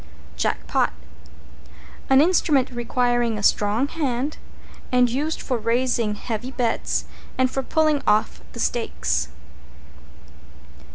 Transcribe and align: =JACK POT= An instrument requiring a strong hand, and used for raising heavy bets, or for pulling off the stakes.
=JACK 0.35 0.65
POT= 0.65 0.93
An 2.09 2.21
instrument 2.21 2.71
requiring 2.71 3.37
a 3.37 3.43
strong 3.43 3.87
hand, 3.87 4.37
and 4.91 5.07
used 5.11 5.39
for 5.39 5.59
raising 5.59 6.15
heavy 6.15 6.49
bets, 6.49 7.05
or 7.37 7.45
for 7.45 7.61
pulling 7.61 8.01
off 8.07 8.41
the 8.53 8.59
stakes. 8.59 9.27